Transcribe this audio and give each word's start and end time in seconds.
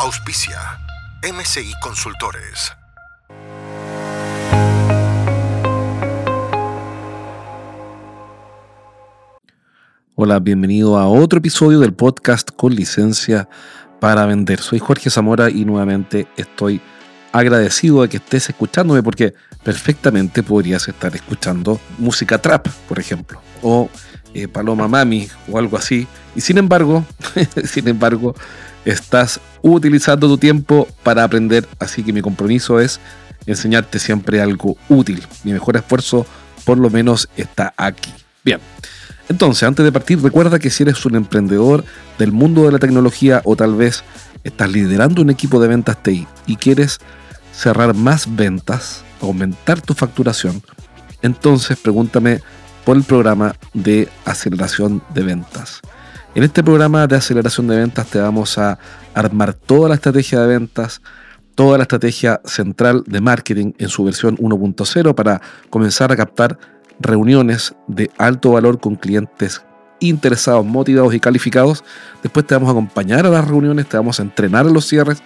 Auspicia 0.00 0.60
MCI 1.24 1.72
Consultores. 1.82 2.72
Hola, 10.14 10.38
bienvenido 10.38 10.98
a 10.98 11.08
otro 11.08 11.40
episodio 11.40 11.80
del 11.80 11.94
podcast 11.94 12.52
con 12.54 12.76
licencia 12.76 13.48
para 13.98 14.24
vender. 14.26 14.60
Soy 14.60 14.78
Jorge 14.78 15.10
Zamora 15.10 15.50
y 15.50 15.64
nuevamente 15.64 16.28
estoy 16.36 16.80
agradecido 17.32 18.02
de 18.02 18.08
que 18.08 18.18
estés 18.18 18.50
escuchándome 18.50 19.02
porque 19.02 19.34
perfectamente 19.64 20.44
podrías 20.44 20.86
estar 20.86 21.16
escuchando 21.16 21.80
música 21.98 22.38
trap, 22.40 22.68
por 22.88 23.00
ejemplo, 23.00 23.42
o 23.62 23.90
eh, 24.32 24.46
Paloma 24.46 24.86
Mami 24.86 25.28
o 25.50 25.58
algo 25.58 25.76
así. 25.76 26.06
Y 26.36 26.40
sin 26.40 26.56
embargo, 26.56 27.04
sin 27.64 27.88
embargo, 27.88 28.36
estás 28.84 29.40
utilizando 29.62 30.28
tu 30.28 30.38
tiempo 30.38 30.88
para 31.02 31.24
aprender, 31.24 31.66
así 31.78 32.02
que 32.02 32.12
mi 32.12 32.20
compromiso 32.20 32.80
es 32.80 33.00
enseñarte 33.46 33.98
siempre 33.98 34.40
algo 34.40 34.76
útil. 34.88 35.26
Mi 35.44 35.52
mejor 35.52 35.76
esfuerzo 35.76 36.26
por 36.64 36.78
lo 36.78 36.90
menos 36.90 37.28
está 37.36 37.72
aquí. 37.76 38.12
Bien. 38.44 38.60
Entonces, 39.28 39.62
antes 39.64 39.84
de 39.84 39.92
partir, 39.92 40.22
recuerda 40.22 40.58
que 40.58 40.70
si 40.70 40.82
eres 40.82 41.04
un 41.04 41.14
emprendedor 41.14 41.84
del 42.18 42.32
mundo 42.32 42.64
de 42.64 42.72
la 42.72 42.78
tecnología 42.78 43.42
o 43.44 43.56
tal 43.56 43.74
vez 43.74 44.02
estás 44.44 44.70
liderando 44.70 45.22
un 45.22 45.30
equipo 45.30 45.60
de 45.60 45.68
ventas 45.68 46.02
TI 46.02 46.26
y 46.46 46.56
quieres 46.56 46.98
cerrar 47.52 47.94
más 47.94 48.36
ventas, 48.36 49.02
aumentar 49.20 49.80
tu 49.82 49.94
facturación, 49.94 50.62
entonces 51.22 51.76
pregúntame 51.76 52.40
por 52.84 52.96
el 52.96 53.02
programa 53.02 53.54
de 53.74 54.08
aceleración 54.24 55.02
de 55.12 55.22
ventas. 55.22 55.82
En 56.38 56.44
este 56.44 56.62
programa 56.62 57.04
de 57.08 57.16
aceleración 57.16 57.66
de 57.66 57.76
ventas 57.76 58.06
te 58.06 58.20
vamos 58.20 58.58
a 58.58 58.78
armar 59.12 59.54
toda 59.54 59.88
la 59.88 59.96
estrategia 59.96 60.38
de 60.40 60.46
ventas, 60.46 61.02
toda 61.56 61.78
la 61.78 61.82
estrategia 61.82 62.40
central 62.44 63.02
de 63.08 63.20
marketing 63.20 63.72
en 63.76 63.88
su 63.88 64.04
versión 64.04 64.36
1.0 64.36 65.16
para 65.16 65.42
comenzar 65.68 66.12
a 66.12 66.16
captar 66.16 66.56
reuniones 67.00 67.74
de 67.88 68.12
alto 68.18 68.52
valor 68.52 68.78
con 68.78 68.94
clientes 68.94 69.64
interesados, 69.98 70.64
motivados 70.64 71.12
y 71.12 71.18
calificados. 71.18 71.82
Después 72.22 72.46
te 72.46 72.54
vamos 72.54 72.68
a 72.68 72.70
acompañar 72.70 73.26
a 73.26 73.30
las 73.30 73.48
reuniones, 73.48 73.88
te 73.88 73.96
vamos 73.96 74.20
a 74.20 74.22
entrenar 74.22 74.64
a 74.64 74.70
los 74.70 74.86
cierres 74.86 75.20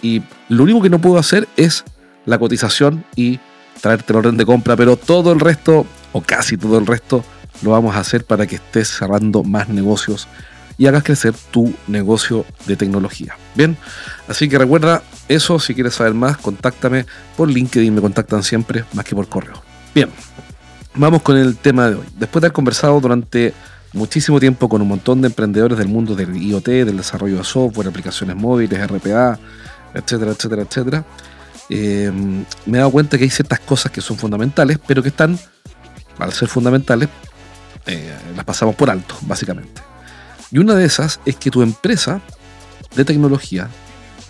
y 0.00 0.22
lo 0.48 0.62
único 0.62 0.80
que 0.80 0.90
no 0.90 1.00
puedo 1.00 1.18
hacer 1.18 1.48
es 1.56 1.82
la 2.24 2.38
cotización 2.38 3.04
y 3.16 3.40
traerte 3.80 4.12
el 4.12 4.18
orden 4.20 4.36
de 4.36 4.46
compra, 4.46 4.76
pero 4.76 4.96
todo 4.96 5.32
el 5.32 5.40
resto, 5.40 5.86
o 6.12 6.20
casi 6.20 6.56
todo 6.56 6.78
el 6.78 6.86
resto, 6.86 7.24
lo 7.62 7.72
vamos 7.72 7.96
a 7.96 7.98
hacer 7.98 8.24
para 8.24 8.46
que 8.46 8.54
estés 8.54 8.86
cerrando 8.86 9.42
más 9.42 9.68
negocios 9.68 10.28
y 10.78 10.86
hagas 10.86 11.02
crecer 11.02 11.34
tu 11.50 11.72
negocio 11.86 12.44
de 12.66 12.76
tecnología. 12.76 13.36
Bien, 13.54 13.76
así 14.28 14.48
que 14.48 14.58
recuerda 14.58 15.02
eso, 15.28 15.58
si 15.58 15.74
quieres 15.74 15.94
saber 15.94 16.14
más, 16.14 16.36
contáctame 16.36 17.06
por 17.36 17.48
LinkedIn, 17.48 17.94
me 17.94 18.00
contactan 18.00 18.42
siempre, 18.42 18.84
más 18.92 19.04
que 19.04 19.14
por 19.14 19.28
correo. 19.28 19.62
Bien, 19.94 20.10
vamos 20.94 21.22
con 21.22 21.36
el 21.36 21.56
tema 21.56 21.88
de 21.88 21.96
hoy. 21.96 22.06
Después 22.16 22.40
de 22.40 22.46
haber 22.46 22.52
conversado 22.52 23.00
durante 23.00 23.54
muchísimo 23.92 24.40
tiempo 24.40 24.68
con 24.68 24.80
un 24.82 24.88
montón 24.88 25.20
de 25.20 25.28
emprendedores 25.28 25.78
del 25.78 25.88
mundo 25.88 26.14
del 26.14 26.36
IoT, 26.36 26.66
del 26.66 26.96
desarrollo 26.96 27.38
de 27.38 27.44
software, 27.44 27.88
aplicaciones 27.88 28.36
móviles, 28.36 28.86
RPA, 28.86 29.38
etcétera, 29.94 30.32
etcétera, 30.32 30.62
etcétera, 30.62 31.04
eh, 31.68 32.10
me 32.66 32.78
he 32.78 32.78
dado 32.78 32.90
cuenta 32.90 33.18
que 33.18 33.24
hay 33.24 33.30
ciertas 33.30 33.60
cosas 33.60 33.92
que 33.92 34.00
son 34.00 34.16
fundamentales, 34.16 34.78
pero 34.86 35.02
que 35.02 35.08
están, 35.08 35.38
al 36.18 36.32
ser 36.32 36.48
fundamentales, 36.48 37.08
eh, 37.86 38.12
las 38.36 38.44
pasamos 38.44 38.74
por 38.74 38.90
alto, 38.90 39.16
básicamente. 39.22 39.82
Y 40.52 40.58
una 40.58 40.74
de 40.74 40.84
esas 40.84 41.18
es 41.24 41.36
que 41.36 41.50
tu 41.50 41.62
empresa 41.62 42.20
de 42.94 43.06
tecnología 43.06 43.68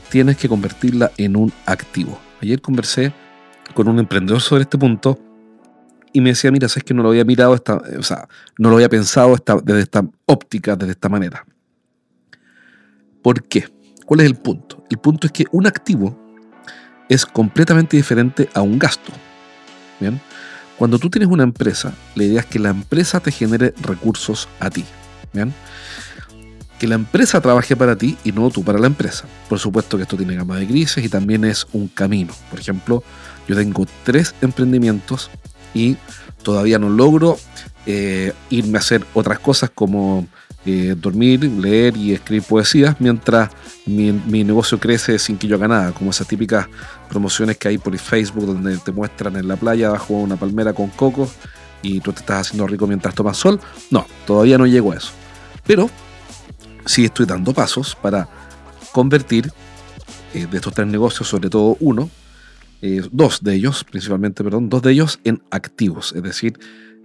tienes 0.08 0.36
que 0.36 0.48
convertirla 0.48 1.10
en 1.16 1.34
un 1.36 1.52
activo. 1.66 2.18
Ayer 2.40 2.62
conversé 2.62 3.12
con 3.74 3.88
un 3.88 3.98
emprendedor 3.98 4.40
sobre 4.40 4.62
este 4.62 4.78
punto 4.78 5.18
y 6.12 6.20
me 6.20 6.30
decía, 6.30 6.52
mira, 6.52 6.68
sabes 6.68 6.84
que 6.84 6.94
no 6.94 7.02
lo 7.02 7.08
había 7.08 7.24
mirado, 7.24 7.54
esta, 7.56 7.82
o 7.98 8.02
sea, 8.04 8.28
no 8.56 8.68
lo 8.68 8.76
había 8.76 8.88
pensado 8.88 9.36
desde 9.64 9.80
esta 9.80 10.04
óptica, 10.26 10.76
desde 10.76 10.92
esta 10.92 11.08
manera. 11.08 11.44
¿Por 13.20 13.42
qué? 13.42 13.68
¿Cuál 14.06 14.20
es 14.20 14.26
el 14.26 14.36
punto? 14.36 14.84
El 14.90 14.98
punto 14.98 15.26
es 15.26 15.32
que 15.32 15.46
un 15.50 15.66
activo 15.66 16.16
es 17.08 17.26
completamente 17.26 17.96
diferente 17.96 18.48
a 18.54 18.62
un 18.62 18.78
gasto. 18.78 19.12
¿Bien? 19.98 20.20
Cuando 20.78 20.98
tú 21.00 21.10
tienes 21.10 21.30
una 21.30 21.42
empresa, 21.42 21.92
la 22.14 22.24
idea 22.24 22.40
es 22.40 22.46
que 22.46 22.60
la 22.60 22.70
empresa 22.70 23.18
te 23.18 23.32
genere 23.32 23.74
recursos 23.80 24.48
a 24.60 24.70
ti. 24.70 24.84
¿Bien? 25.32 25.52
Que 26.82 26.88
la 26.88 26.96
empresa 26.96 27.40
trabaje 27.40 27.76
para 27.76 27.94
ti 27.94 28.16
y 28.24 28.32
no 28.32 28.50
tú 28.50 28.64
para 28.64 28.76
la 28.76 28.88
empresa. 28.88 29.24
Por 29.48 29.60
supuesto 29.60 29.96
que 29.96 30.02
esto 30.02 30.16
tiene 30.16 30.34
gama 30.34 30.56
de 30.56 30.66
grises 30.66 31.04
y 31.04 31.08
también 31.08 31.44
es 31.44 31.64
un 31.72 31.86
camino. 31.86 32.34
Por 32.50 32.58
ejemplo, 32.58 33.04
yo 33.46 33.54
tengo 33.54 33.86
tres 34.02 34.34
emprendimientos 34.40 35.30
y 35.74 35.96
todavía 36.42 36.80
no 36.80 36.90
logro 36.90 37.38
eh, 37.86 38.32
irme 38.50 38.78
a 38.78 38.80
hacer 38.80 39.06
otras 39.14 39.38
cosas 39.38 39.70
como 39.72 40.26
eh, 40.66 40.96
dormir, 40.98 41.44
leer 41.44 41.96
y 41.96 42.14
escribir 42.14 42.42
poesías 42.42 42.96
mientras 42.98 43.50
mi, 43.86 44.10
negocio 44.42 44.80
crece 44.80 45.20
sin 45.20 45.38
que 45.38 45.46
yo 45.46 45.54
haga 45.54 45.68
nada, 45.68 45.92
como 45.92 46.10
esas 46.10 46.26
típicas 46.26 46.66
promociones 47.08 47.58
que 47.58 47.68
hay 47.68 47.78
por 47.78 47.96
Facebook 47.96 48.44
donde 48.44 48.76
te 48.78 48.90
muestran 48.90 49.36
en 49.36 49.46
la 49.46 49.54
playa 49.54 49.90
bajo 49.90 50.14
una 50.14 50.34
palmera 50.34 50.72
con 50.72 50.88
coco 50.88 51.30
y 51.80 52.00
tú 52.00 52.12
te 52.12 52.22
estás 52.22 52.48
haciendo 52.48 52.66
rico 52.66 52.88
mientras 52.88 53.14
tomas 53.14 53.36
sol. 53.36 53.60
No, 53.92 54.04
todavía 54.26 54.58
no 54.58 54.66
llego 54.66 54.90
a 54.90 54.96
eso. 54.96 55.12
Pero 55.64 55.88
sí 56.86 57.04
estoy 57.04 57.26
dando 57.26 57.52
pasos 57.52 57.96
para 58.00 58.28
convertir 58.92 59.52
eh, 60.34 60.46
de 60.46 60.56
estos 60.56 60.74
tres 60.74 60.86
negocios, 60.86 61.28
sobre 61.28 61.50
todo 61.50 61.76
uno, 61.80 62.10
eh, 62.80 63.02
dos 63.10 63.42
de 63.42 63.54
ellos, 63.54 63.84
principalmente, 63.84 64.42
perdón, 64.42 64.68
dos 64.68 64.82
de 64.82 64.92
ellos 64.92 65.20
en 65.24 65.42
activos, 65.50 66.12
es 66.16 66.22
decir, 66.22 66.58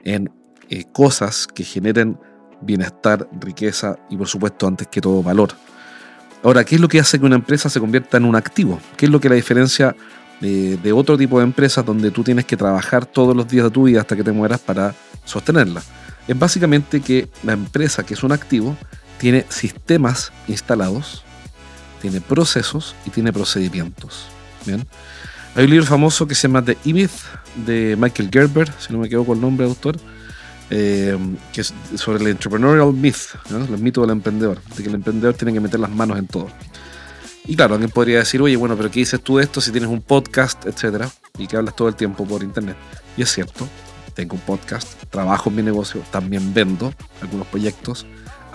en 0.03 0.31
eh, 0.69 0.85
cosas 0.91 1.47
que 1.47 1.63
generen 1.63 2.17
bienestar, 2.61 3.29
riqueza 3.39 3.99
y 4.09 4.17
por 4.17 4.27
supuesto 4.27 4.67
antes 4.67 4.87
que 4.87 5.01
todo 5.01 5.21
valor. 5.21 5.49
Ahora, 6.43 6.63
¿qué 6.63 6.75
es 6.75 6.81
lo 6.81 6.87
que 6.87 6.99
hace 6.99 7.19
que 7.19 7.25
una 7.25 7.35
empresa 7.35 7.69
se 7.69 7.79
convierta 7.79 8.17
en 8.17 8.25
un 8.25 8.35
activo? 8.35 8.79
¿Qué 8.95 9.05
es 9.05 9.11
lo 9.11 9.19
que 9.19 9.29
la 9.29 9.35
diferencia 9.35 9.95
de, 10.39 10.77
de 10.77 10.91
otro 10.93 11.17
tipo 11.17 11.39
de 11.39 11.43
empresas 11.43 11.85
donde 11.85 12.11
tú 12.11 12.23
tienes 12.23 12.45
que 12.45 12.57
trabajar 12.57 13.05
todos 13.05 13.35
los 13.35 13.47
días 13.47 13.65
de 13.65 13.71
tu 13.71 13.83
vida 13.83 14.01
hasta 14.01 14.15
que 14.15 14.23
te 14.23 14.31
mueras 14.31 14.59
para 14.59 14.95
sostenerla? 15.25 15.81
Es 16.27 16.37
básicamente 16.37 17.01
que 17.01 17.29
la 17.43 17.53
empresa 17.53 18.03
que 18.05 18.13
es 18.13 18.23
un 18.23 18.31
activo 18.31 18.75
tiene 19.19 19.45
sistemas 19.49 20.31
instalados, 20.47 21.23
tiene 22.01 22.21
procesos 22.21 22.95
y 23.05 23.09
tiene 23.09 23.33
procedimientos. 23.33 24.27
Hay 25.55 25.63
un 25.63 25.71
libro 25.71 25.85
famoso 25.85 26.27
que 26.27 26.35
se 26.35 26.47
llama 26.47 26.63
The 26.63 26.77
E-Myth 26.85 27.11
de 27.65 27.95
Michael 27.97 28.29
Gerber, 28.31 28.71
si 28.79 28.93
no 28.93 28.99
me 28.99 29.07
equivoco 29.07 29.33
el 29.33 29.41
nombre 29.41 29.65
de 29.65 29.71
autor, 29.71 29.97
eh, 30.69 31.17
que 31.53 31.61
es 31.61 31.73
sobre 31.95 32.21
el 32.21 32.27
entrepreneurial 32.27 32.93
myth, 32.93 33.35
el 33.49 33.77
mito 33.79 34.01
del 34.01 34.11
emprendedor, 34.11 34.61
de 34.75 34.83
que 34.83 34.89
el 34.89 34.95
emprendedor 34.95 35.33
tiene 35.33 35.53
que 35.53 35.59
meter 35.59 35.79
las 35.79 35.89
manos 35.89 36.19
en 36.19 36.27
todo. 36.27 36.49
Y 37.45 37.55
claro, 37.55 37.75
alguien 37.75 37.89
podría 37.89 38.19
decir, 38.19 38.41
oye, 38.41 38.57
bueno, 38.57 38.75
pero 38.75 38.91
¿qué 38.91 38.99
dices 38.99 39.21
tú 39.21 39.37
de 39.37 39.45
esto 39.45 39.61
si 39.61 39.71
tienes 39.71 39.89
un 39.89 40.01
podcast, 40.01 40.65
etcétera, 40.65 41.09
y 41.37 41.47
que 41.47 41.55
hablas 41.55 41.75
todo 41.75 41.87
el 41.87 41.95
tiempo 41.95 42.25
por 42.25 42.43
internet? 42.43 42.75
Y 43.15 43.21
es 43.21 43.31
cierto, 43.31 43.67
tengo 44.13 44.35
un 44.35 44.41
podcast, 44.41 45.01
trabajo 45.09 45.49
en 45.49 45.55
mi 45.55 45.63
negocio, 45.63 46.03
también 46.11 46.53
vendo 46.53 46.93
algunos 47.21 47.47
proyectos, 47.47 48.05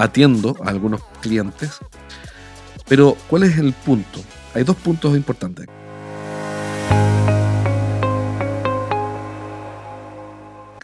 atiendo 0.02 0.56
a 0.64 0.68
algunos 0.68 1.02
clientes. 1.20 1.78
Pero, 2.88 3.16
¿cuál 3.28 3.44
es 3.44 3.56
el 3.58 3.72
punto? 3.72 4.20
Hay 4.54 4.64
dos 4.64 4.76
puntos 4.76 5.16
importantes. 5.16 5.66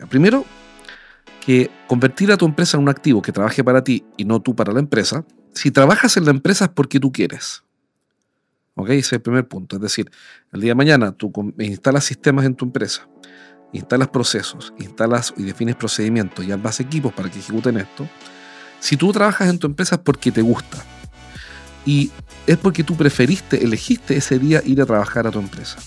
Primero, 0.09 0.47
que 1.45 1.71
convertir 1.87 2.33
a 2.33 2.37
tu 2.37 2.47
empresa 2.47 2.77
en 2.77 2.85
un 2.85 2.89
activo 2.89 3.21
que 3.21 3.33
trabaje 3.33 3.63
para 3.63 3.85
ti 3.85 4.07
y 4.17 4.25
no 4.25 4.41
tú 4.41 4.55
para 4.55 4.73
la 4.73 4.81
empresa, 4.81 5.25
si 5.53 5.71
trabajas 5.71 6.17
en 6.17 6.25
la 6.25 6.31
empresa 6.31 6.67
es 6.67 6.71
porque 6.71 7.01
tú 7.01 7.13
quieres. 7.13 7.63
¿Ok? 8.75 8.91
Ese 8.91 8.99
es 8.99 9.13
el 9.15 9.21
primer 9.21 9.49
punto. 9.49 9.77
Es 9.77 9.83
decir, 9.83 10.11
el 10.53 10.61
día 10.61 10.71
de 10.71 10.77
mañana 10.77 11.13
tú 11.13 11.33
instalas 11.59 12.05
sistemas 12.05 12.47
en 12.47 12.55
tu 12.55 12.65
empresa, 12.65 13.09
instalas 13.73 14.09
procesos, 14.09 14.73
instalas 14.79 15.35
y 15.37 15.43
defines 15.43 15.75
procedimientos 15.75 16.45
y 16.45 16.53
armas 16.53 16.81
equipos 16.81 17.13
para 17.13 17.29
que 17.31 17.41
ejecuten 17.41 17.77
esto. 17.77 18.09
Si 18.81 18.97
tú 18.97 19.13
trabajas 19.13 19.49
en 19.49 19.59
tu 19.59 19.67
empresa 19.67 19.97
es 19.97 20.01
porque 20.01 20.31
te 20.31 20.43
gusta. 20.43 20.79
Y 21.85 22.11
es 22.47 22.57
porque 22.57 22.85
tú 22.85 22.97
preferiste, 22.97 23.63
elegiste 23.63 24.17
ese 24.17 24.39
día 24.39 24.63
ir 24.65 24.81
a 24.81 24.87
trabajar 24.87 25.27
a 25.27 25.31
tu 25.31 25.39
empresa. 25.39 25.79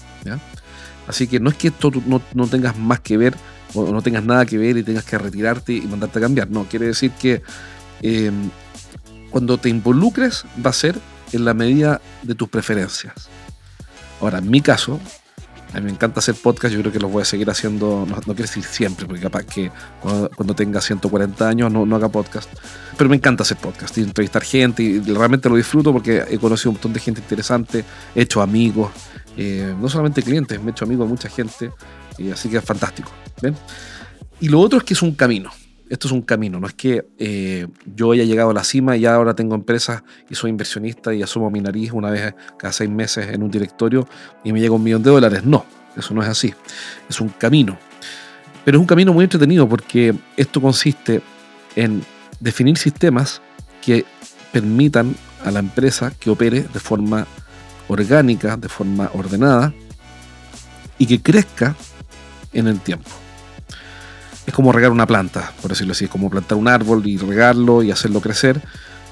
Así 1.08 1.28
que 1.28 1.40
no 1.40 1.50
es 1.50 1.58
que 1.58 1.70
esto 1.70 1.92
no, 2.06 2.22
no 2.34 2.48
tengas 2.48 2.78
más 2.78 3.00
que 3.00 3.18
ver 3.18 3.36
o 3.74 3.92
no 3.92 4.02
tengas 4.02 4.24
nada 4.24 4.46
que 4.46 4.58
ver 4.58 4.78
y 4.78 4.84
tengas 4.84 5.04
que 5.04 5.18
retirarte 5.18 5.74
y 5.74 5.82
mandarte 5.82 6.20
a 6.20 6.22
cambiar. 6.22 6.50
No, 6.50 6.66
quiere 6.66 6.88
decir 6.88 7.12
que 7.12 7.42
em, 8.02 8.50
cuando 9.30 9.58
te 9.58 9.70
involucres 9.70 10.46
va 10.64 10.70
a 10.70 10.74
ser 10.74 11.00
en 11.32 11.46
la 11.46 11.54
medida 11.54 12.02
de 12.24 12.36
tus 12.36 12.50
preferencias. 12.50 13.30
Ahora, 14.20 14.40
en 14.40 14.50
mi 14.50 14.62
caso, 14.62 15.00
a 15.74 15.80
mí 15.80 15.86
me 15.86 15.92
encanta 15.92 16.20
hacer 16.20 16.36
podcast, 16.36 16.74
yo 16.74 16.82
creo 16.82 16.92
que 16.92 17.00
los 17.00 17.12
voy 17.12 17.22
a 17.22 17.26
seguir 17.26 17.50
haciendo, 17.50 18.06
no, 18.08 18.16
quiero 18.16 18.42
decir 18.42 18.64
siempre, 18.64 19.06
porque 19.06 19.22
capaz 19.22 19.44
que 19.44 19.72
cuando, 20.36 20.54
tenga 20.54 20.82
140 20.82 21.48
años 21.48 21.72
no, 21.72 21.96
haga 21.96 22.10
podcast, 22.10 22.50
pero 22.98 23.10
me 23.10 23.16
encanta 23.16 23.44
hacer 23.44 23.58
podcast 23.58 23.98
y 23.98 24.02
entrevistar 24.02 24.44
gente 24.44 24.84
y 24.84 25.00
realmente 25.00 25.50
lo 25.50 25.56
disfruto 25.56 25.94
porque 25.94 26.26
he 26.30 26.38
conocido 26.38 26.72
un 26.72 26.76
montón 26.76 26.94
de 26.94 27.00
gente 27.00 27.22
interesante, 27.22 27.86
he 28.16 28.22
hecho 28.22 28.42
amigos, 28.42 28.92
eh, 29.38 29.74
no 29.80 29.88
solamente 29.88 30.22
clientes, 30.24 30.62
me 30.62 30.70
he 30.70 30.72
hecho 30.72 30.86
amigos 30.86 31.08
de 31.08 31.10
mucha 31.10 31.30
gente, 31.30 31.72
y 32.18 32.32
así 32.32 32.50
que 32.50 32.58
es 32.58 32.64
fantástico. 32.64 33.12
Y 34.40 34.50
lo 34.50 34.60
otro 34.60 34.80
es 34.80 34.84
que 34.84 34.94
es 34.94 35.02
un 35.02 35.14
camino. 35.14 35.52
Esto 35.92 36.08
es 36.08 36.14
un 36.14 36.22
camino, 36.22 36.58
no 36.58 36.68
es 36.68 36.74
que 36.74 37.06
eh, 37.20 37.68
yo 37.98 38.14
haya 38.14 38.24
llegado 38.24 38.52
a 38.52 38.54
la 38.54 38.64
cima 38.64 38.96
y 38.96 39.06
ahora 39.06 39.36
tengo 39.36 39.56
empresas 39.56 40.04
y 40.30 40.36
soy 40.36 40.50
inversionista 40.50 41.14
y 41.14 41.22
asumo 41.22 41.52
mi 41.52 41.60
nariz 41.60 41.92
una 41.92 42.10
vez 42.10 42.34
cada 42.58 42.72
seis 42.72 42.90
meses 42.90 43.28
en 43.28 43.44
un 43.44 43.52
directorio 43.52 44.08
y 44.42 44.54
me 44.54 44.62
llega 44.62 44.74
un 44.74 44.82
millón 44.82 45.04
de 45.04 45.10
dólares. 45.10 45.44
No, 45.44 45.66
eso 45.98 46.14
no 46.14 46.24
es 46.24 46.30
así. 46.30 46.54
Es 47.10 47.20
un 47.20 47.28
camino. 47.28 47.78
Pero 48.64 48.78
es 48.78 48.80
un 48.80 48.88
camino 48.88 49.12
muy 49.12 49.26
entretenido 49.26 49.68
porque 49.68 50.16
esto 50.38 50.62
consiste 50.62 51.22
en 51.76 52.02
definir 52.40 52.78
sistemas 52.78 53.42
que 53.82 54.06
permitan 54.54 55.14
a 55.44 55.52
la 55.52 55.60
empresa 55.60 56.14
que 56.18 56.30
opere 56.30 56.62
de 56.62 56.80
forma 56.80 57.28
orgánica, 57.90 58.56
de 58.56 58.70
forma 58.70 59.12
ordenada 59.14 59.74
y 60.98 61.06
que 61.06 61.22
crezca 61.22 61.76
en 62.54 62.68
el 62.68 62.80
tiempo. 62.80 63.12
Es 64.46 64.54
como 64.54 64.72
regar 64.72 64.92
una 64.92 65.06
planta, 65.06 65.54
por 65.62 65.70
decirlo 65.70 65.92
así, 65.92 66.06
es 66.06 66.10
como 66.10 66.30
plantar 66.30 66.58
un 66.58 66.68
árbol 66.68 67.06
y 67.06 67.18
regarlo 67.18 67.84
y 67.84 67.92
hacerlo 67.92 68.22
crecer. 68.22 68.62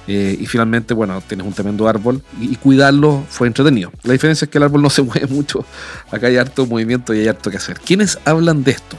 Eh, 0.08 0.36
y 0.40 0.48
finalmente, 0.48 0.96
bueno, 0.96 1.22
tienes 1.22 1.46
un 1.46 1.54
tremendo 1.54 1.88
árbol 1.88 2.24
y, 2.42 2.56
cuidarlo 2.56 3.24
fue 3.30 3.48
entretenido. 3.48 3.92
La 4.02 4.14
diferencia 4.14 4.46
es 4.46 4.52
que 4.52 4.58
el 4.58 4.64
árbol 4.64 4.82
no 4.82 4.90
se 4.90 5.02
mueve 5.04 5.28
mucho. 5.28 5.64
Acá 6.12 6.28
hay 6.28 6.38
harto 6.38 6.66
movimiento 6.66 7.14
y 7.14 7.20
hay 7.20 7.28
harto 7.28 7.52
que 7.52 7.58
hacer. 7.58 7.80
¿Quiénes 7.80 8.18
hablan 8.26 8.64
de 8.64 8.72
esto? 8.72 8.98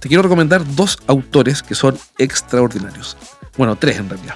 Te 0.00 0.08
quiero 0.08 0.22
recomendar 0.24 0.64
dos 0.74 0.98
autores 1.06 1.62
que 1.62 1.76
son 1.76 1.96
extraordinarios. 2.18 3.16
Bueno, 3.56 3.76
tres 3.76 3.98
en 3.98 4.08
realidad. 4.08 4.34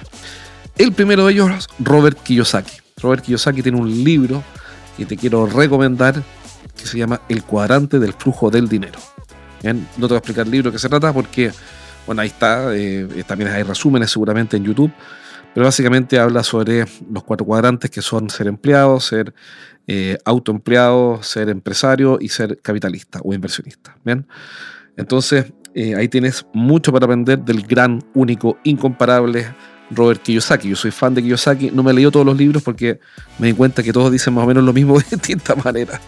El 0.77 0.93
primero 0.93 1.25
de 1.25 1.33
ellos, 1.33 1.67
Robert 1.79 2.17
Kiyosaki. 2.23 2.77
Robert 3.01 3.23
Kiyosaki 3.23 3.61
tiene 3.61 3.77
un 3.77 4.03
libro 4.03 4.43
que 4.95 5.05
te 5.05 5.17
quiero 5.17 5.45
recomendar 5.45 6.23
que 6.77 6.85
se 6.85 6.97
llama 6.97 7.19
El 7.27 7.43
cuadrante 7.43 7.99
del 7.99 8.13
flujo 8.13 8.49
del 8.49 8.69
dinero. 8.69 8.99
No 9.63 9.73
te 9.73 10.07
voy 10.07 10.13
a 10.13 10.17
explicar 10.17 10.45
el 10.45 10.51
libro 10.51 10.71
que 10.71 10.79
se 10.79 10.89
trata 10.89 11.13
porque, 11.13 11.51
bueno, 12.05 12.21
ahí 12.21 12.27
está, 12.27 12.75
eh, 12.75 13.23
también 13.25 13.51
hay 13.51 13.63
resúmenes 13.63 14.11
seguramente 14.11 14.57
en 14.57 14.63
YouTube, 14.63 14.91
pero 15.53 15.65
básicamente 15.65 16.19
habla 16.19 16.43
sobre 16.43 16.85
los 17.11 17.23
cuatro 17.23 17.45
cuadrantes 17.45 17.89
que 17.89 18.01
son 18.01 18.29
ser 18.29 18.47
empleado, 18.47 18.99
ser 18.99 19.33
eh, 19.87 20.17
autoempleado, 20.25 21.23
ser 21.23 21.49
empresario 21.49 22.17
y 22.21 22.29
ser 22.29 22.61
capitalista 22.61 23.19
o 23.23 23.33
inversionista. 23.33 23.97
¿bien? 24.03 24.27
Entonces, 24.97 25.51
eh, 25.73 25.95
ahí 25.95 26.07
tienes 26.07 26.45
mucho 26.53 26.91
para 26.91 27.05
aprender 27.05 27.39
del 27.39 27.65
gran, 27.65 28.03
único, 28.13 28.57
incomparable 28.63 29.47
Robert 29.91 30.21
Kiyosaki. 30.21 30.69
Yo 30.69 30.75
soy 30.75 30.91
fan 30.91 31.13
de 31.13 31.21
Kiyosaki, 31.21 31.71
no 31.71 31.83
me 31.83 31.91
he 31.91 31.93
leído 31.93 32.11
todos 32.11 32.25
los 32.25 32.37
libros 32.37 32.63
porque 32.63 32.99
me 33.39 33.47
di 33.47 33.53
cuenta 33.53 33.83
que 33.83 33.93
todos 33.93 34.11
dicen 34.11 34.33
más 34.33 34.43
o 34.43 34.47
menos 34.47 34.63
lo 34.63 34.73
mismo 34.73 34.97
de 34.99 35.05
distinta 35.11 35.55
manera. 35.55 35.99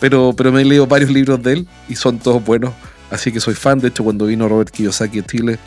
Pero, 0.00 0.34
pero 0.36 0.52
me 0.52 0.62
he 0.62 0.64
leído 0.64 0.86
varios 0.86 1.10
libros 1.10 1.42
de 1.42 1.52
él 1.52 1.68
y 1.88 1.96
son 1.96 2.18
todos 2.18 2.44
buenos. 2.44 2.72
Así 3.10 3.30
que 3.30 3.40
soy 3.40 3.54
fan. 3.54 3.78
De 3.78 3.88
hecho, 3.88 4.04
cuando 4.04 4.26
vino 4.26 4.48
Robert 4.48 4.70
Kiyosaki 4.70 5.18
a 5.18 5.26
Chile 5.26 5.58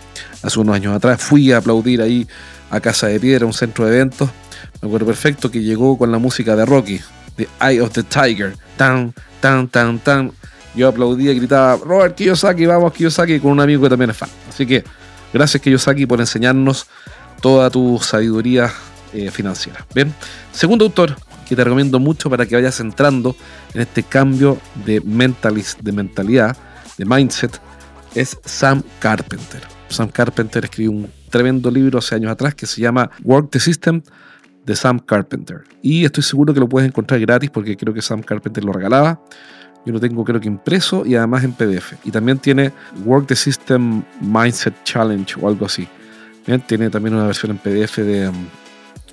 hace 0.42 0.60
unos 0.60 0.76
años 0.76 0.96
atrás, 0.96 1.22
fui 1.22 1.52
a 1.52 1.58
aplaudir 1.58 2.02
ahí 2.02 2.28
a 2.72 2.80
Casa 2.80 3.08
de 3.08 3.20
Piedra, 3.20 3.46
un 3.46 3.54
centro 3.54 3.86
de 3.86 3.96
eventos. 3.96 4.30
Me 4.82 4.88
acuerdo 4.88 5.06
perfecto 5.06 5.52
que 5.52 5.62
llegó 5.62 5.98
con 5.98 6.12
la 6.12 6.18
música 6.18 6.56
de 6.56 6.66
Rocky, 6.66 7.00
The 7.36 7.48
Eye 7.62 7.82
of 7.82 7.92
the 7.92 8.04
Tiger. 8.04 8.56
Tan, 8.78 9.14
tan, 9.40 9.68
tan, 9.68 10.00
tan. 10.00 10.32
Yo 10.76 10.90
aplaudía 10.90 11.32
y 11.32 11.38
gritaba, 11.38 11.78
Robert 11.78 12.16
Kiyosaki, 12.16 12.66
vamos 12.66 12.94
Kiyosaki, 12.94 13.40
con 13.40 13.52
un 13.52 13.60
amigo 13.62 13.84
que 13.84 13.90
también 13.90 14.10
es 14.10 14.18
fan. 14.18 14.30
Así 14.50 14.66
que 14.66 14.84
gracias 15.32 15.62
Kiyosaki 15.62 16.06
por 16.06 16.20
enseñarnos 16.20 16.88
toda 17.42 17.70
tu 17.70 18.00
sabiduría 18.02 18.72
eh, 19.14 19.32
financiera. 19.32 19.86
Bien, 19.94 20.14
segundo 20.52 20.86
autor 20.86 21.16
que 21.48 21.56
te 21.56 21.64
recomiendo 21.64 22.00
mucho 22.00 22.30
para 22.30 22.46
que 22.46 22.56
vayas 22.56 22.80
entrando 22.80 23.36
en 23.74 23.82
este 23.82 24.04
cambio 24.04 24.58
de, 24.86 25.00
mentalis, 25.02 25.78
de 25.82 25.92
mentalidad, 25.92 26.58
de 26.98 27.06
mindset, 27.06 27.60
es 28.16 28.38
Sam 28.44 28.84
Carpenter. 29.00 29.62
Sam 29.90 30.10
Carpenter 30.10 30.66
escribió 30.66 30.92
un 30.92 31.10
tremendo 31.30 31.70
libro 31.70 32.00
hace 32.00 32.16
años 32.16 32.32
atrás 32.32 32.56
que 32.56 32.66
se 32.66 32.82
llama 32.82 33.12
Work 33.24 33.52
the 33.52 33.60
System 33.60 34.02
de 34.66 34.76
Sam 34.76 35.00
Carpenter. 35.00 35.64
Y 35.82 36.06
estoy 36.06 36.24
seguro 36.24 36.54
que 36.54 36.60
lo 36.60 36.68
puedes 36.68 36.88
encontrar 36.88 37.20
gratis 37.20 37.50
porque 37.52 37.78
creo 37.78 37.94
que 37.94 38.02
Sam 38.02 38.22
Carpenter 38.22 38.64
lo 38.64 38.74
regalaba. 38.74 39.22
Yo 39.86 39.94
lo 39.94 40.00
tengo 40.00 40.24
creo 40.24 40.40
que 40.40 40.48
impreso 40.48 41.06
y 41.06 41.16
además 41.16 41.44
en 41.44 41.54
PDF. 41.54 41.94
Y 42.04 42.12
también 42.12 42.40
tiene 42.40 42.74
Work 43.06 43.28
the 43.28 43.36
System 43.36 44.04
Mindset 44.20 44.74
Challenge 44.84 45.36
o 45.40 45.48
algo 45.48 45.68
así. 45.68 45.88
Tiene 46.68 46.90
también 46.90 47.16
una 47.16 47.26
versión 47.26 47.52
en 47.52 47.58
PDF 47.58 47.98
de, 47.98 48.30
um, 48.30 48.48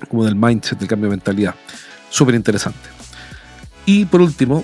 como 0.07 0.25
del 0.25 0.35
mindset, 0.35 0.77
del 0.77 0.87
cambio 0.87 1.09
de 1.09 1.15
mentalidad. 1.15 1.55
Súper 2.09 2.35
interesante. 2.35 2.89
Y 3.85 4.05
por 4.05 4.21
último, 4.21 4.63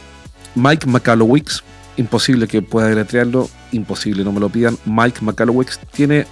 Mike 0.56 0.88
McCallowicz. 0.88 1.64
Imposible 1.98 2.48
que 2.48 2.62
pueda 2.62 2.88
deletrearlo, 2.88 3.50
imposible, 3.74 4.24
no 4.24 4.32
me 4.32 4.40
lo 4.40 4.48
pidan. 4.48 4.78
Mike 4.86 5.20
McCallowicz 5.22 5.80
tiene 5.92 6.26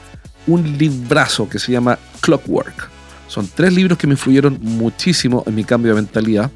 un 0.46 0.78
librazo 0.78 1.50
que 1.50 1.60
se 1.60 1.74
llama 1.74 2.00
Clockwork. 2.22 2.90
Son 3.28 3.50
tres 3.54 3.74
libros 3.74 3.98
que 3.98 4.08
me 4.08 4.14
influyeron 4.14 4.60
muchísimo 4.62 5.44
en 5.46 5.56
mi 5.56 5.66
cambio 5.66 5.94
de 5.94 6.02
mentalidad 6.02 6.50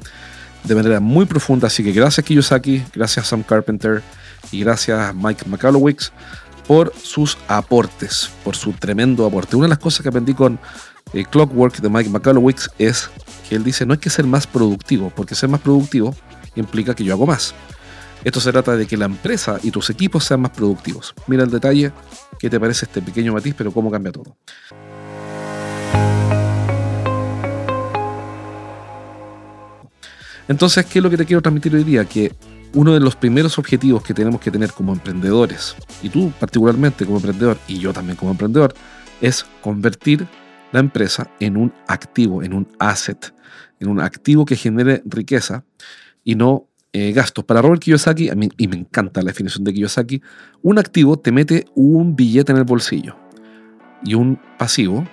de 0.64 0.74
manera 0.74 1.00
muy 1.00 1.26
profunda. 1.26 1.66
Así 1.66 1.84
que 1.84 1.92
gracias 1.92 2.24
Kiyosaki, 2.24 2.82
gracias 2.94 3.26
Sam 3.26 3.42
Carpenter 3.42 4.02
y 4.50 4.60
gracias 4.60 5.14
Mike 5.14 5.44
McCallowicz 5.46 6.10
por 6.66 6.92
sus 7.00 7.38
aportes, 7.48 8.30
por 8.44 8.56
su 8.56 8.72
tremendo 8.72 9.26
aporte. 9.26 9.56
Una 9.56 9.66
de 9.66 9.70
las 9.70 9.78
cosas 9.78 10.02
que 10.02 10.08
aprendí 10.08 10.34
con 10.34 10.58
eh, 11.12 11.24
Clockwork 11.24 11.80
de 11.80 11.88
Mike 11.88 12.10
McCallowicz 12.10 12.68
es 12.78 13.10
que 13.48 13.56
él 13.56 13.64
dice 13.64 13.84
no 13.84 13.94
hay 13.94 13.98
que 13.98 14.10
ser 14.10 14.26
más 14.26 14.46
productivo, 14.46 15.12
porque 15.14 15.34
ser 15.34 15.48
más 15.48 15.60
productivo 15.60 16.14
implica 16.54 16.94
que 16.94 17.04
yo 17.04 17.14
hago 17.14 17.26
más. 17.26 17.54
Esto 18.24 18.40
se 18.40 18.52
trata 18.52 18.76
de 18.76 18.86
que 18.86 18.96
la 18.96 19.06
empresa 19.06 19.58
y 19.62 19.72
tus 19.72 19.90
equipos 19.90 20.24
sean 20.24 20.40
más 20.40 20.52
productivos. 20.52 21.14
Mira 21.26 21.42
el 21.42 21.50
detalle, 21.50 21.92
qué 22.38 22.48
te 22.48 22.60
parece 22.60 22.84
este 22.84 23.02
pequeño 23.02 23.32
matiz, 23.32 23.54
pero 23.58 23.72
cómo 23.72 23.90
cambia 23.90 24.12
todo. 24.12 24.36
Entonces, 30.46 30.86
¿qué 30.86 30.98
es 30.98 31.02
lo 31.02 31.10
que 31.10 31.16
te 31.16 31.24
quiero 31.24 31.42
transmitir 31.42 31.74
hoy 31.74 31.84
día? 31.84 32.04
Que 32.04 32.32
uno 32.74 32.94
de 32.94 33.00
los 33.00 33.16
primeros 33.16 33.58
objetivos 33.58 34.02
que 34.02 34.14
tenemos 34.14 34.40
que 34.40 34.50
tener 34.50 34.72
como 34.72 34.92
emprendedores, 34.92 35.76
y 36.02 36.08
tú 36.08 36.32
particularmente 36.38 37.04
como 37.04 37.18
emprendedor, 37.18 37.58
y 37.68 37.78
yo 37.78 37.92
también 37.92 38.16
como 38.16 38.30
emprendedor, 38.30 38.74
es 39.20 39.46
convertir 39.60 40.26
la 40.72 40.80
empresa 40.80 41.30
en 41.38 41.56
un 41.56 41.72
activo, 41.86 42.42
en 42.42 42.54
un 42.54 42.66
asset, 42.78 43.34
en 43.78 43.88
un 43.88 44.00
activo 44.00 44.44
que 44.44 44.56
genere 44.56 45.02
riqueza 45.04 45.64
y 46.24 46.34
no 46.34 46.68
eh, 46.92 47.12
gastos. 47.12 47.44
Para 47.44 47.62
Robert 47.62 47.82
Kiyosaki, 47.82 48.30
a 48.30 48.34
mí, 48.34 48.48
y 48.56 48.68
me 48.68 48.76
encanta 48.76 49.22
la 49.22 49.28
definición 49.28 49.64
de 49.64 49.72
Kiyosaki, 49.72 50.22
un 50.62 50.78
activo 50.78 51.18
te 51.18 51.32
mete 51.32 51.66
un 51.74 52.16
billete 52.16 52.52
en 52.52 52.58
el 52.58 52.64
bolsillo 52.64 53.16
y 54.04 54.14
un 54.14 54.40
pasivo 54.58 55.06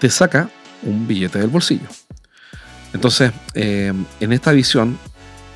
te 0.00 0.10
saca 0.10 0.50
un 0.82 1.06
billete 1.06 1.38
del 1.38 1.48
bolsillo. 1.48 1.88
Entonces, 2.92 3.32
eh, 3.54 3.92
en 4.20 4.32
esta 4.32 4.52
visión, 4.52 4.98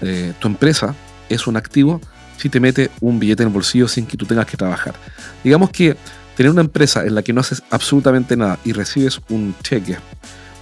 eh, 0.00 0.32
tu 0.38 0.48
empresa 0.48 0.94
es 1.28 1.46
un 1.46 1.56
activo 1.56 2.00
si 2.36 2.48
te 2.48 2.60
mete 2.60 2.90
un 3.00 3.18
billete 3.18 3.42
en 3.42 3.48
el 3.48 3.54
bolsillo 3.54 3.88
sin 3.88 4.06
que 4.06 4.16
tú 4.16 4.26
tengas 4.26 4.46
que 4.46 4.56
trabajar. 4.56 4.94
Digamos 5.42 5.70
que 5.70 5.96
tener 6.36 6.52
una 6.52 6.60
empresa 6.60 7.04
en 7.04 7.14
la 7.14 7.22
que 7.22 7.32
no 7.32 7.40
haces 7.40 7.62
absolutamente 7.70 8.36
nada 8.36 8.58
y 8.64 8.72
recibes 8.72 9.20
un 9.30 9.54
cheque, 9.62 9.96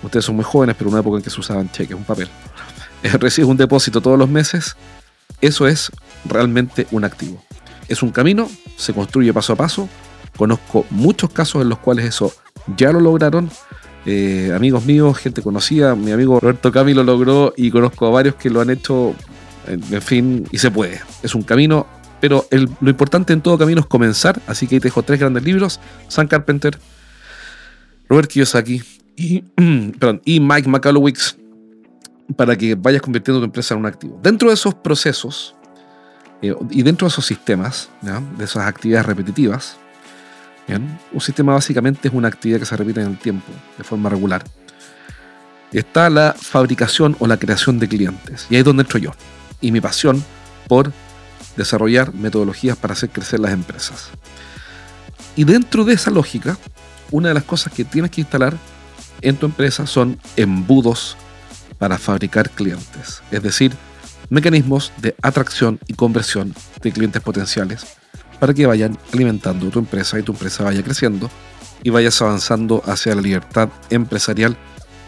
ustedes 0.03 0.25
son 0.25 0.37
muy 0.37 0.45
jóvenes, 0.45 0.77
pero 0.79 0.89
en 0.89 0.95
una 0.95 1.01
época 1.01 1.19
en 1.19 1.25
que 1.25 1.31
se 1.31 1.41
usaban 1.41 1.71
cheques, 1.71 1.97
un 1.97 2.05
papel, 2.05 2.29
eh, 3.03 3.09
recibes 3.19 3.51
un 3.51 3.57
depósito 3.57 4.01
todos 4.01 4.19
los 4.19 4.29
meses, 4.29 4.77
eso 5.41 5.67
es 5.67 5.91
realmente 6.25 6.87
un 6.91 7.05
activo. 7.05 7.43
Es 7.89 8.03
un 8.03 8.11
camino, 8.11 8.49
se 8.77 8.95
construye 8.95 9.33
paso 9.33 9.53
a 9.53 9.57
paso. 9.57 9.89
Conozco 10.37 10.87
muchos 10.91 11.31
casos 11.31 11.63
en 11.63 11.69
los 11.69 11.79
cuales 11.79 12.07
eso 12.07 12.33
ya 12.77 12.93
lo 12.93 13.01
lograron. 13.01 13.51
Eh, 14.07 14.53
amigos 14.55 14.85
míos, 14.85 15.17
gente 15.17 15.41
conocida, 15.41 15.95
mi 15.95 16.13
amigo 16.13 16.39
Roberto 16.39 16.71
Cami 16.71 16.93
lo 16.93 17.03
logró 17.03 17.55
y 17.57 17.71
conozco 17.71 18.07
a 18.07 18.11
varios 18.11 18.35
que 18.35 18.51
lo 18.51 18.61
han 18.61 18.69
hecho, 18.71 19.15
en, 19.67 20.03
fin, 20.03 20.47
y 20.51 20.59
se 20.59 20.71
puede. 20.71 21.01
Es 21.23 21.35
un 21.35 21.43
camino, 21.43 21.87
pero 22.21 22.47
lo 22.51 22.91
importante 22.91 23.33
en 23.33 23.41
todo 23.41 23.57
camino 23.57 23.81
es 23.81 23.87
comenzar, 23.87 24.41
así 24.47 24.67
que 24.67 24.77
ahí 24.77 24.81
te 24.81 24.89
dejo 24.89 25.03
tres 25.03 25.21
grandes 25.21 25.43
libros, 25.43 25.81
Sam 26.09 26.29
Carpenter, 26.29 26.79
Robert 28.09 28.29
Kiyosaki 28.29 28.83
y, 29.17 29.45
y 30.25 30.41
Mike 30.41 30.69
McCallowicz 30.69 31.37
para 32.37 32.57
que 32.57 32.75
vayas 32.75 33.01
convirtiendo 33.01 33.41
tu 33.41 33.47
empresa 33.47 33.75
en 33.75 33.81
un 33.81 33.87
activo. 33.87 34.19
Dentro 34.23 34.49
de 34.49 34.55
esos 34.55 34.75
procesos 34.75 35.55
eh, 36.43 36.55
y 36.71 36.83
dentro 36.83 37.07
de 37.07 37.11
esos 37.11 37.25
sistemas, 37.25 37.89
de 38.03 38.45
esas 38.45 38.67
actividades 38.67 39.07
repetitivas, 39.07 39.79
un 40.69 41.21
sistema 41.21 41.53
básicamente 41.53 42.09
es 42.09 42.15
una 42.15 42.29
actividad 42.29 42.59
que 42.59 42.67
se 42.67 42.77
repite 42.77 43.01
en 43.01 43.09
el 43.09 43.19
tiempo, 43.19 43.53
de 43.77 43.85
forma 43.85 44.09
regular. 44.09 44.45
Está 45.73 46.09
la 46.09 46.35
fabricación 46.39 47.17
o 47.19 47.27
la 47.27 47.37
creación 47.37 47.79
de 47.79 47.89
clientes. 47.89 48.47
Y 48.49 48.55
ahí 48.55 48.61
es 48.61 48.65
donde 48.65 48.83
entro 48.83 48.99
yo. 48.99 49.13
Y 49.61 49.73
mi 49.73 49.81
pasión 49.81 50.25
por 50.69 50.93
desarrollar 51.57 52.15
metodologías 52.15 52.77
para 52.77 52.95
hacer 52.95 53.11
crecer 53.11 53.41
las 53.41 53.53
empresas. 53.53 54.11
Y 55.37 55.45
dentro 55.45 55.85
de 55.85 55.95
esa 55.95 56.11
lógica, 56.11 56.57
una 57.11 57.29
de 57.29 57.35
las 57.35 57.45
cosas 57.45 57.73
que 57.73 57.85
tienes 57.85 58.11
que 58.11 58.21
instalar 58.21 58.57
en 59.21 59.37
tu 59.37 59.47
empresa 59.47 59.87
son 59.87 60.19
embudos 60.37 61.17
para 61.79 61.99
fabricar 61.99 62.51
clientes. 62.51 63.23
Es 63.31 63.43
decir, 63.43 63.73
mecanismos 64.31 64.93
de 64.99 65.15
atracción 65.23 65.81
y 65.87 65.95
conversión 65.95 66.55
de 66.83 66.93
clientes 66.93 67.21
potenciales 67.21 67.85
para 68.39 68.55
que 68.55 68.67
vayan 68.67 68.99
alimentando 69.13 69.71
tu 69.71 69.79
empresa 69.79 70.19
y 70.19 70.23
tu 70.23 70.33
empresa 70.33 70.65
vaya 70.65 70.83
creciendo 70.83 71.31
y 71.83 71.91
vayas 71.91 72.21
avanzando 72.23 72.83
hacia 72.87 73.15
la 73.15 73.23
libertad 73.23 73.69
empresarial 73.91 74.57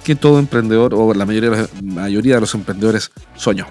que 0.04 0.14
todo 0.14 0.38
emprendedor 0.38 0.95
o 0.95 1.12
la 1.14 1.26
mayoría 1.26 1.50
de 1.50 1.56
los, 1.56 1.83
mayoría 1.83 2.37
de 2.37 2.40
los 2.40 2.54
emprendedores 2.54 3.11
soñó. 3.35 3.66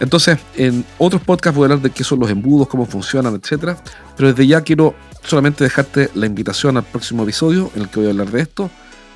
Entonces, 0.00 0.38
en 0.56 0.84
otros 0.98 1.22
podcasts 1.22 1.56
voy 1.56 1.64
a 1.64 1.66
hablar 1.66 1.80
de 1.80 1.90
qué 1.90 2.04
son 2.04 2.20
los 2.20 2.30
embudos, 2.30 2.68
cómo 2.68 2.86
funcionan, 2.86 3.34
etc. 3.34 3.76
Pero 4.16 4.28
desde 4.30 4.46
ya 4.46 4.60
quiero 4.62 4.94
solamente 5.22 5.64
dejarte 5.64 6.10
la 6.14 6.26
invitación 6.26 6.76
al 6.76 6.84
próximo 6.84 7.24
episodio 7.24 7.70
en 7.74 7.82
el 7.82 7.88
que 7.88 8.00
voy 8.00 8.06
a 8.08 8.10
hablar 8.10 8.30
de 8.30 8.40
esto 8.40 8.70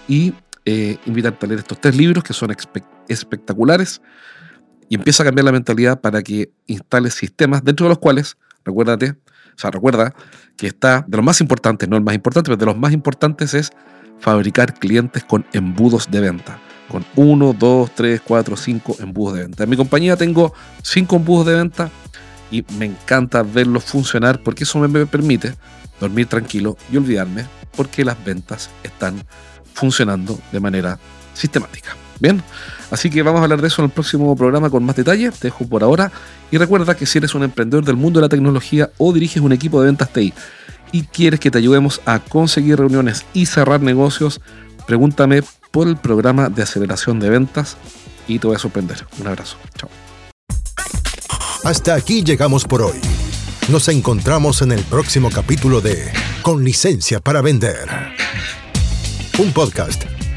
y 0.09 0.35
eh, 0.65 0.99
invitarte 1.07 1.47
a 1.47 1.49
leer 1.49 1.61
estos 1.61 1.81
tres 1.81 1.97
libros 1.97 2.23
que 2.23 2.33
son 2.33 2.55
espectaculares 3.09 4.01
y 4.89 4.97
empieza 4.97 5.23
a 5.23 5.27
cambiar 5.27 5.45
la 5.45 5.53
mentalidad 5.53 6.01
para 6.01 6.23
que 6.23 6.53
instales 6.67 7.15
sistemas 7.15 7.65
dentro 7.65 7.87
de 7.87 7.91
los 7.91 7.99
cuales, 7.99 8.37
recuérdate, 8.65 9.17
o 9.55 9.59
sea, 9.59 9.71
recuerda 9.71 10.15
que 10.57 10.67
está 10.67 11.05
de 11.07 11.17
los 11.17 11.25
más 11.25 11.41
importantes, 11.41 11.89
no 11.89 11.97
el 11.97 12.03
más 12.03 12.15
importante, 12.15 12.49
pero 12.49 12.57
de 12.57 12.67
los 12.67 12.77
más 12.77 12.93
importantes 12.93 13.55
es 13.55 13.71
fabricar 14.19 14.75
clientes 14.75 15.25
con 15.25 15.45
embudos 15.53 16.11
de 16.11 16.21
venta. 16.21 16.59
Con 16.89 17.05
1, 17.17 17.57
2, 17.59 17.91
3, 17.95 18.21
4, 18.23 18.57
5 18.57 18.97
embudos 19.01 19.35
de 19.35 19.43
venta. 19.45 19.65
En 19.65 19.71
mi 19.71 19.77
compañía 19.77 20.17
tengo 20.17 20.53
5 20.83 21.17
embudos 21.17 21.47
de 21.47 21.55
venta 21.55 21.91
y 22.51 22.65
me 22.79 22.85
encanta 22.85 23.43
verlos 23.43 23.85
funcionar 23.85 24.43
porque 24.43 24.65
eso 24.65 24.79
me 24.79 25.07
permite 25.07 25.55
dormir 25.99 26.27
tranquilo 26.27 26.77
y 26.91 26.99
olvidarme 26.99 27.47
porque 27.75 28.05
las 28.05 28.23
ventas 28.23 28.71
están 28.83 29.25
funcionando 29.73 30.39
de 30.53 30.61
manera 30.61 30.99
sistemática. 31.33 32.02
Bien, 32.23 32.41
así 32.93 33.11
que 33.11 33.21
vamos 33.25 33.41
a 33.41 33.43
hablar 33.43 33.61
de 33.61 33.67
eso 33.67 33.83
en 33.83 33.87
el 33.87 33.91
próximo 33.91 34.37
programa 34.37 34.71
con 34.71 34.85
más 34.85 34.95
detalle. 34.95 35.33
Te 35.33 35.49
dejo 35.49 35.67
por 35.67 35.83
ahora 35.83 36.13
y 36.53 36.57
recuerda 36.57 36.97
que 36.97 37.05
si 37.05 37.19
eres 37.19 37.35
un 37.35 37.43
emprendedor 37.43 37.85
del 37.85 37.97
mundo 37.97 38.21
de 38.21 38.27
la 38.27 38.29
tecnología 38.29 38.91
o 38.97 39.13
diriges 39.13 39.43
un 39.43 39.51
equipo 39.51 39.81
de 39.81 39.87
ventas 39.87 40.13
TI 40.13 40.33
y 40.93 41.03
quieres 41.03 41.41
que 41.41 41.51
te 41.51 41.59
ayudemos 41.59 42.01
a 42.07 42.21
conseguir 42.21 42.79
reuniones 42.79 43.27
y 43.35 43.47
cerrar 43.47 43.81
negocios, 43.81 44.41
pregúntame 44.87 45.43
por 45.73 45.89
el 45.89 45.97
programa 45.97 46.49
de 46.49 46.63
aceleración 46.63 47.19
de 47.19 47.29
ventas 47.29 47.77
y 48.29 48.39
te 48.39 48.47
voy 48.47 48.55
a 48.55 48.61
sorprender. 48.61 49.05
Un 49.21 49.27
abrazo. 49.27 49.57
Chao. 49.77 49.91
Hasta 51.65 51.95
aquí 51.95 52.23
llegamos 52.23 52.67
por 52.67 52.83
hoy. 52.83 53.01
Nos 53.69 53.89
encontramos 53.89 54.63
en 54.63 54.71
el 54.71 54.85
próximo 54.85 55.29
capítulo 55.29 55.81
de 55.81 56.13
Con 56.43 56.63
licencia 56.63 57.19
para 57.19 57.43
vender. 57.43 57.89
Un 59.41 59.53
podcast 59.53 60.05